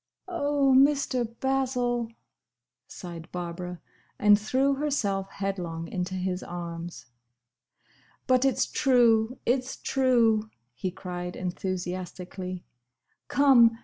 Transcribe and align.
'""Oh, 0.27 0.73
Mr. 0.75 1.31
Basil!" 1.39 2.11
sighed 2.87 3.31
Barbara, 3.31 3.79
and 4.17 4.39
threw 4.39 4.73
herself 4.73 5.29
headlong 5.29 5.87
into 5.89 6.15
his 6.15 6.41
arms. 6.41 7.05
"But 8.25 8.43
it's 8.43 8.65
true!—It's 8.65 9.77
true!" 9.77 10.49
he 10.73 10.89
cried 10.89 11.35
enthusiastically. 11.35 12.63
"Come! 13.27 13.77